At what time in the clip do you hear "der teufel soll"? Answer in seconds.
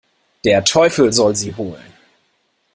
0.45-1.35